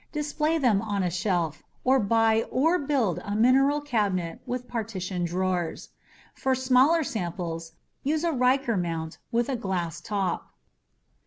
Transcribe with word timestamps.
Display 0.11 0.57
them 0.57 0.81
on 0.81 1.03
a 1.03 1.11
shelf, 1.11 1.61
or 1.83 1.99
buy 1.99 2.41
or 2.49 2.79
build 2.79 3.19
a 3.23 3.35
mineral 3.35 3.79
cabinet 3.81 4.41
with 4.47 4.67
partitioned 4.67 5.27
drawers. 5.27 5.89
For 6.33 6.55
smaller 6.55 7.03
samples, 7.03 7.73
use 8.01 8.23
a 8.23 8.31
Riker 8.31 8.77
mount 8.77 9.19
with 9.31 9.47
a 9.47 9.55
glass 9.55 10.01
top. 10.01 10.55